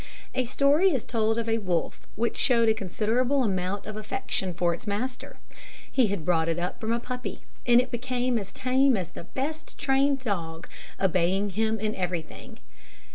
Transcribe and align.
A 0.33 0.45
story 0.45 0.89
is 0.91 1.05
told 1.05 1.37
of 1.37 1.47
a 1.47 1.59
wolf 1.59 2.07
which 2.15 2.35
showed 2.35 2.67
a 2.67 2.73
considerable 2.73 3.43
amount 3.43 3.85
of 3.85 3.95
affection 3.95 4.51
for 4.51 4.73
its 4.73 4.87
master. 4.87 5.37
He 5.91 6.07
had 6.07 6.25
brought 6.25 6.49
it 6.49 6.57
up 6.57 6.79
from 6.81 6.91
a 6.91 6.99
puppy, 6.99 7.43
and 7.67 7.79
it 7.79 7.91
became 7.91 8.39
as 8.39 8.51
tame 8.51 8.97
as 8.97 9.09
the 9.09 9.25
best 9.25 9.77
trained 9.77 10.19
dog, 10.23 10.67
obeying 10.99 11.51
him 11.51 11.79
in 11.79 11.93
everything. 11.93 12.57